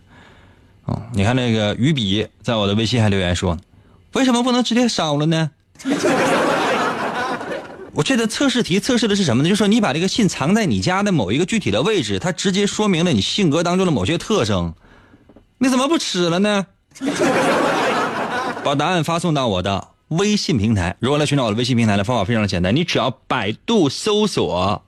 [0.84, 3.56] 哦，你看那个于比在我的微信还留言说。
[4.12, 5.50] 为什么不能直接烧了呢？
[7.92, 9.48] 我这个测试题测试的是什么呢？
[9.48, 14.72] 就是说你把这个信藏在你家的某一个具体的位置，它直接说明了你性格当中的某些特征。
[15.58, 16.66] 你怎么不吃了呢？
[18.62, 20.96] 把答案发送到我的微信平台。
[21.00, 24.84] 如何来寻找我的微信平台的方法非常的简单，你只要百度搜索，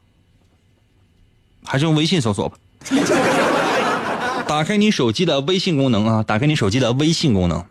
[1.66, 2.56] 还是用微信搜索吧。
[4.46, 7.64] 打开你手机的微信功能啊，打开你手机的微信功能。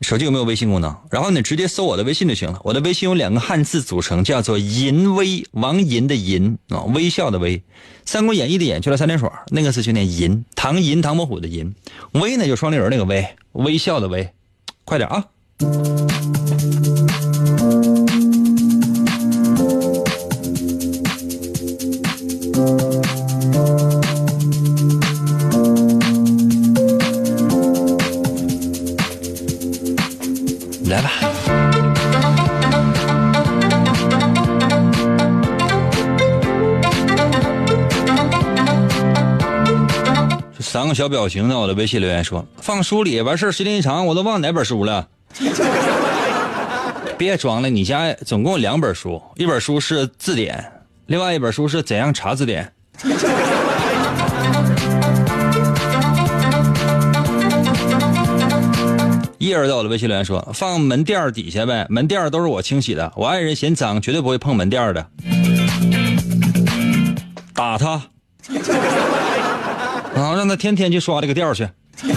[0.00, 0.96] 手机有没有微信功能？
[1.10, 2.58] 然后你直接搜我的微信就行了。
[2.64, 7.58] 我的微信有两个汉字组成，叫做“银微”，王银的银啊，微笑的微，
[8.06, 10.42] 《三国演义》的演去了三点水，那个字就念银。
[10.56, 11.74] 唐银，唐伯虎的银，
[12.12, 14.30] 微呢就双立人那个微，微笑的微，
[14.86, 15.22] 快点啊！
[40.90, 45.06] 个小表情在我的微信留言说：“放书里完事时间一长，我都忘哪本书了。
[47.16, 50.72] ”别装了，你家总共两本书，一本书是字典，
[51.06, 52.72] 另外一本书是怎样查字典。
[59.38, 65.06] 一人在我的微信留言说：“放门垫底下呗，门垫都是我清洗的，我爱人嫌脏，绝对不会碰门垫的。”
[67.54, 68.02] 打他，
[70.40, 71.68] 让他天天去刷这个垫儿去。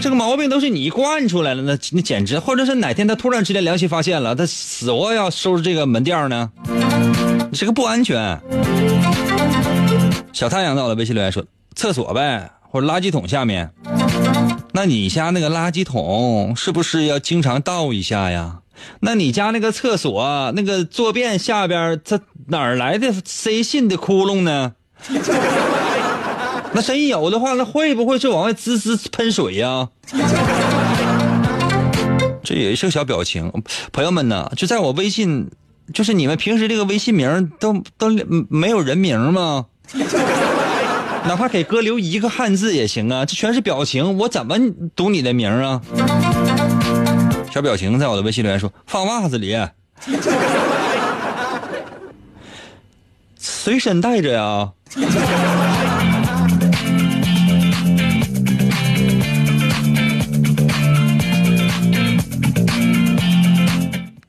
[0.00, 6.52] 这个毛病都是你惯出来了，那那简直，或者是哪天他突然之间良心发现了，他死活要收拾这个门垫呢？
[7.52, 8.40] 这个不安全。
[10.32, 13.68] 小太阳在我的微信留言说：“厕所呗，或者垃圾桶下面。”
[14.72, 18.58] 那你家那个垃圾桶是不是要经常倒一下呀？
[19.00, 24.74] 那你家那个厕所那个坐便下边，它哪儿来的塞信的窟窿呢？
[26.76, 29.88] 那真有的话，那会不会就往外滋滋喷水呀？
[32.44, 33.50] 这也是个小表情，
[33.92, 35.48] 朋友们呢，就在我微信，
[35.94, 38.10] 就是你们平时这个微信名都都
[38.50, 39.64] 没有人名吗？
[41.24, 44.58] 哪怕给哥留一个汉字也行啊，这全是表情，我怎么
[44.94, 45.80] 读你的名啊？
[47.50, 49.56] 小表情在我的微信留言说放袜子里，
[53.40, 54.72] 随身带着呀。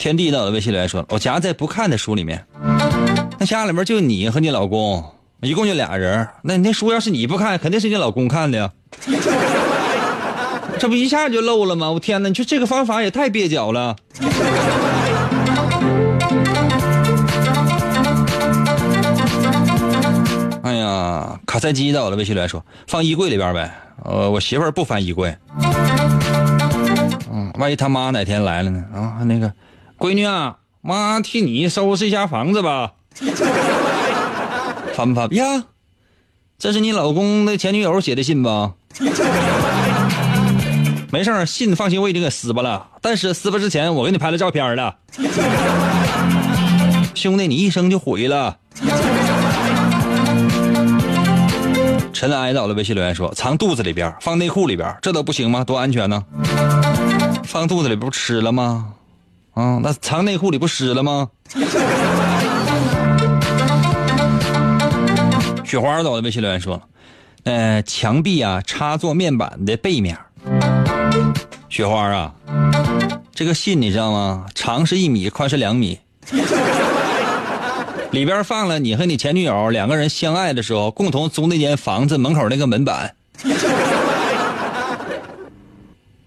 [0.07, 2.41] 天地在我的微信留言说，我夹在不看的书里面，
[3.37, 5.03] 那家里面就你和你老公。
[5.41, 8.71] 一共就俩人，那那书要是你不看，肯定是你老公看的呀。
[10.79, 11.91] 这不一下就漏了吗？
[11.91, 13.97] 我天哪，你说这个方法也太蹩脚了。
[20.63, 23.69] 哎呀，卡塞基在我的微信里来说，放衣柜里边呗。
[24.05, 25.35] 呃，我媳妇儿不翻衣柜。
[27.29, 28.81] 嗯，万一他妈哪天来了呢？
[28.95, 29.51] 啊，那个，
[29.97, 32.93] 闺女啊，妈替你收拾一下房子吧。
[34.93, 35.63] 翻不翻呀？
[36.59, 38.73] 这是你老公的前女友写的信吧？
[41.11, 42.87] 没事信放心，我已经给撕巴了。
[43.01, 44.95] 但是撕巴之前，我给你拍了照片了。
[47.15, 48.57] 兄弟，你一生就毁了。
[52.13, 55.63] 尘埃到了微信留言说：藏肚子里边，放内裤里边，这都不行吗？
[55.63, 56.23] 多安全呢？
[57.45, 58.93] 放肚子里不吃了吗？
[59.57, 61.29] 啊，那藏内裤里不湿了吗？
[65.65, 66.79] 雪花在我的微信留言说
[67.43, 70.15] ：“呃，墙壁啊，插座面板的背面。”
[71.69, 72.35] 雪花啊，
[73.33, 74.45] 这个信你知道吗？
[74.53, 75.99] 长是一米，宽是两米，
[78.11, 83.15] 里边放了你和你前女友两个人相爱的时候共同租那间房子门口那个门板。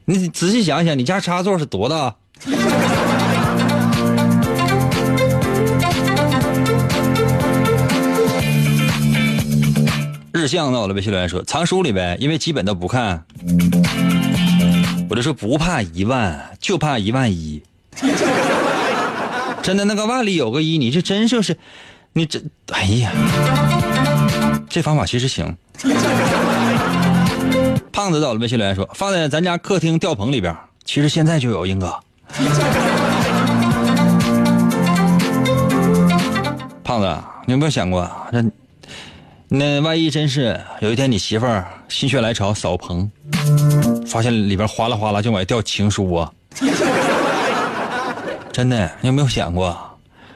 [0.05, 2.17] 你仔细想想，你家插座是多大？
[10.41, 13.23] 日向到了，微信留言说藏书里呗，因为基本都不看。
[15.11, 17.63] 我就说不怕一万，就怕一万一。
[19.63, 21.59] 真的，那个万里有个一，你这真就是，
[22.15, 22.41] 你这，
[22.73, 23.13] 哎呀，
[24.71, 25.55] 这方法其实行。
[27.93, 31.95] 胖子到了，微信留言说放在咱家客厅吊棚里边，其实现在就有英哥。
[36.83, 38.43] 胖子，你有没有想过，这
[39.53, 43.11] 那万一真是有一天你媳妇儿心血来潮扫棚，
[44.07, 46.31] 发现里边哗啦哗啦就往外掉情书啊？
[48.53, 49.77] 真的，你有没有想过，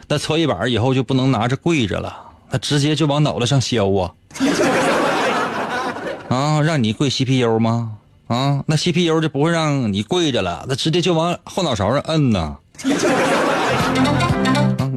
[0.08, 2.12] 那搓衣板以后就不能拿着跪着了，
[2.50, 4.10] 那直接就往脑袋上削啊？
[6.28, 7.92] 啊，让你跪 CPU 吗？
[8.26, 12.56] 啊，那 CPU 就不会让你跪着了，那直接就往后脑勺上摁呢。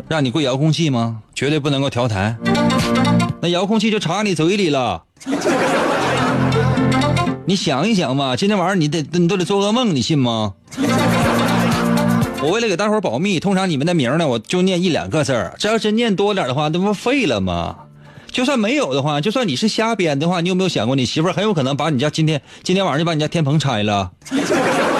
[0.09, 1.21] 让你跪遥控器吗？
[1.35, 2.35] 绝对不能够调台，
[3.41, 5.03] 那遥控器就插你嘴里了。
[7.45, 10.53] 你想一想吧，今天晚上你得你都得做噩梦，你信吗？
[12.41, 15.55] 我为了给大伙保密，通常你们的名呢，我就念一两个字儿。
[15.57, 17.75] 这要真念多点的话，那不废了吗？
[18.31, 24.11] 就算没有的话，就算你是瞎编的话，你有没有想过，你媳妇很有可能把你家今天今天晚上就把你家天棚拆了，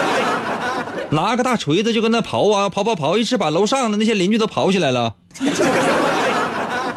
[1.12, 5.16] 拿个大锤子就跟那刨啊刨刨刨，一直把楼上的那些邻居都刨起来了。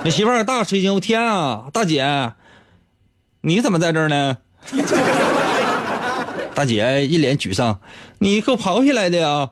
[0.02, 2.32] 你媳妇儿大吃一惊，我天啊，大姐，
[3.42, 4.38] 你怎么在这儿呢？
[6.54, 7.78] 大姐一脸沮丧，
[8.18, 9.50] 你给我跑起来的呀？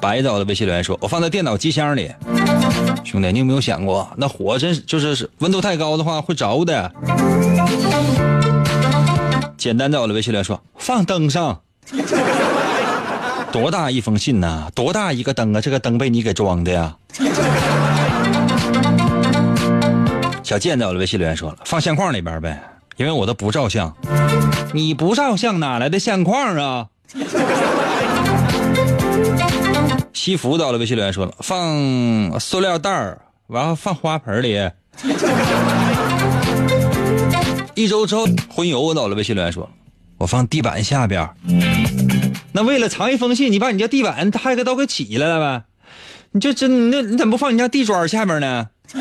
[0.00, 2.12] 白到的微信留言说：“我放在电脑机箱里。”
[3.04, 6.92] 兄弟，你有没有想过，那火真是就是温度太高的话会着的？
[9.56, 11.60] 简单到了微信留言说：“放灯上。”
[13.54, 14.68] 多大一封信呐？
[14.74, 15.60] 多大一个灯啊？
[15.60, 16.96] 这个灯被你给装的呀？
[20.42, 22.60] 小贱到了微信留言说了：“放相框里边呗，
[22.96, 23.94] 因为我都不照相。
[24.72, 26.88] 你不照相哪来的相框啊？”
[30.12, 34.68] 西服到了，微信留言说了，放塑料袋儿，然后放花盆里。
[37.76, 39.70] 一周之后，荤油到了，微信留言说，
[40.18, 41.28] 我放地板下边。
[42.52, 45.64] 那为了藏一封信，你把你家地板还给都给起来了呗？
[46.32, 48.68] 你这真那你怎么不放你家地砖下面呢？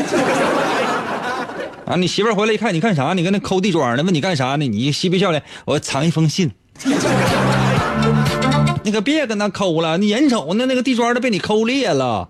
[1.86, 3.14] 啊，你媳妇回来一看，你干啥？
[3.14, 4.04] 你搁那抠地砖呢？
[4.04, 4.68] 问你干啥呢？
[4.68, 6.52] 你嬉皮笑脸，我藏一封信。
[8.84, 12.30] 你可别跟那抠了，你眼瞅那那个地砖都被你抠裂了。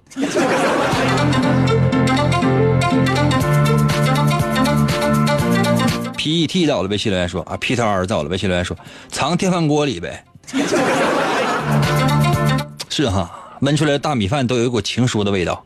[6.23, 8.77] PET 到了，微信留言说啊，P 二到了，微信留言说
[9.09, 10.23] 藏电饭锅里呗。
[12.87, 13.29] 是哈，
[13.61, 15.65] 焖出来的大米饭都有一股情书的味道。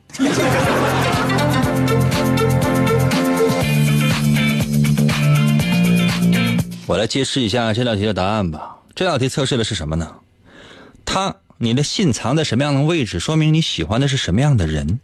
[6.87, 8.77] 我来揭示一下这道题的答案吧。
[8.95, 10.11] 这道题测试的是什么呢？
[11.05, 14.99] 他，你的信藏在什么样的位置，说明你喜欢的是什么样的人。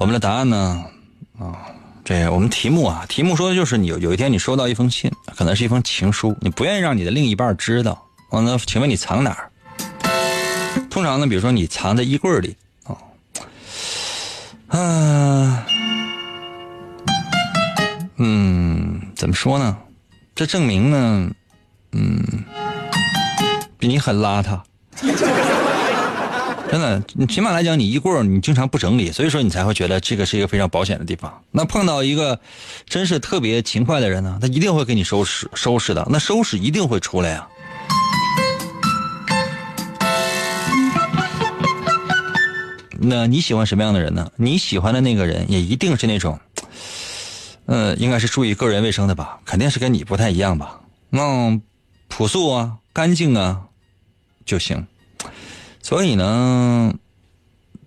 [0.00, 0.82] 我们的答案呢？
[1.38, 1.60] 啊，
[2.02, 8.02] 这我们题目啊，题目说的就是你有有一天你收到一封信，可能是一封情书，你不愿意让你的另一半知道。
[8.30, 9.50] 完了，请问你藏哪儿？
[10.88, 12.56] 通常呢，比如说你藏在衣柜里。
[14.68, 15.66] 啊，
[18.16, 19.76] 嗯，怎么说呢？
[20.34, 21.30] 这证明呢，
[21.92, 22.24] 嗯，
[23.76, 24.58] 比你很邋遢，
[26.70, 27.02] 真的。
[27.14, 31.42] 你起码来讲，你衣柜你经常不整理，所以说你才会觉得这个是一个非常保险的地方。
[31.50, 32.38] 那碰到一个
[32.86, 37.48] 真是特别勤快的人呢，他一定会给你收拾收拾的，那收拾一定会出来呀。
[43.02, 44.30] 那你喜欢什么样的人呢？
[44.36, 46.38] 你喜欢的那个人也一定是那种，
[47.66, 49.40] 呃，应该是注意个人卫生的吧？
[49.44, 50.80] 肯定是跟你不太一样吧？
[51.08, 51.58] 那
[52.06, 53.62] 朴素啊，干净啊
[54.44, 54.86] 就行。
[55.82, 56.94] 所以呢，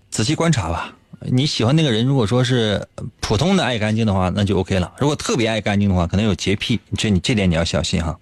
[0.09, 0.95] 仔细观察吧。
[1.25, 2.85] 你喜欢那个人，如果说是
[3.21, 4.91] 普通的爱干净的话，那就 OK 了。
[4.99, 8.19] 如果特别爱干净的话，可能有洁癖，这你这点你要小心哈。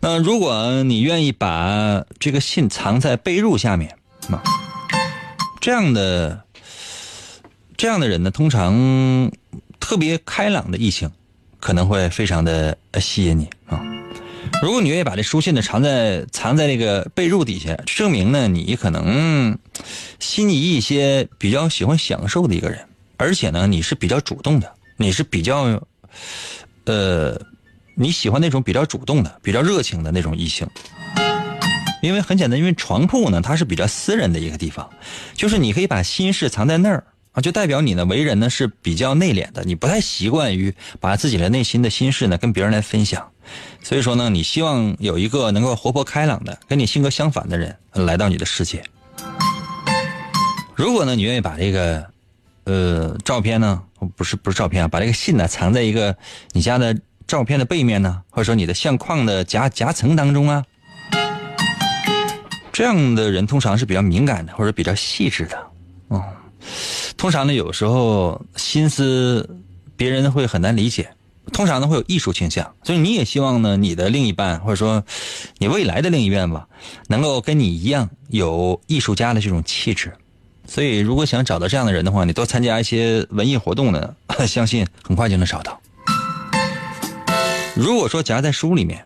[0.00, 3.96] 那如果你愿意把这个信藏在被褥下面
[4.30, 4.42] 啊，
[5.60, 6.44] 这样的
[7.78, 9.30] 这样的人呢，通常
[9.78, 11.10] 特别开朗的异性
[11.60, 13.48] 可能会非常的吸引你。
[14.62, 19.58] 如果你愿意把这书信呢藏在藏在那个被褥底下，证明呢你可能
[20.18, 22.86] 心仪一些比较喜欢享受的一个人，
[23.16, 25.80] 而且呢你是比较主动的，你是比较
[26.84, 27.40] 呃。
[27.96, 30.66] 你喜欢那种比较主动的、比较热情的那种异性，
[32.00, 34.88] 因为很简单，因为床铺呢，它是比较私人的一个地方，
[35.34, 43.30] 就是你可以把心事藏在那儿啊，就代表你呢为人呢是比较内敛的，你不太习惯于把自己的内心的心事呢跟别人来分享，
[43.82, 48.82] 所以说呢，你希望有一个能够活泼开朗的、跟你性格相反的人来到你的世界。
[50.74, 52.06] 如果呢，你愿意把这个
[52.64, 53.82] 呃照片呢，
[54.16, 56.16] 不是不是照片啊，把这个信呢藏在一个
[56.52, 56.96] 你家的。
[57.26, 60.64] 照片的背面呢，或者说你的相框的夹夹层当中啊，
[62.72, 65.56] 这样的人通常是比较敏感的，或者比较细致的，
[66.08, 66.24] 哦，
[67.16, 69.48] 通常呢有时候心思
[69.96, 71.08] 别人会很难理解，
[71.52, 75.04] 通常呢会有艺术倾向，所以你也希望呢你的另一半或者说
[75.58, 76.66] 你未来的另一半吧，
[77.08, 80.12] 能够跟你一样有艺术家的这种气质，
[80.66, 84.14] 所以如果想找到这样的人的话，你多参加一些文艺活动呢，
[84.46, 85.80] 相信很快就能找到。
[87.74, 89.04] 如果说夹在书里面，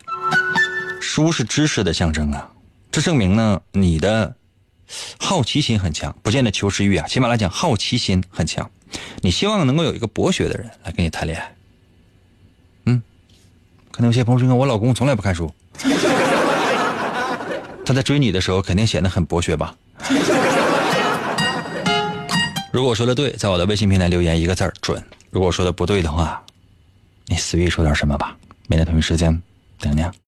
[1.00, 2.50] 书是知识的象征啊，
[2.90, 4.34] 这证明呢你的
[5.18, 8.70] 好奇心很强，不见得求知欲啊，起码来讲好奇心很强。
[9.22, 11.54] 你希望能够有一个博学的人来跟你谈恋爱。
[13.94, 15.48] 嗯，可能有些朋友说，我老公从来不看书，
[17.86, 19.72] 他在追你的时候肯定显得很博学吧？
[22.72, 24.98] 如果说的对，在我的微信平台留言一个字儿准；
[25.30, 26.42] 如果说的不对的话，
[27.26, 28.36] 你随意说点什么吧。
[28.66, 29.40] 明天同一时间，
[29.78, 30.04] 等你。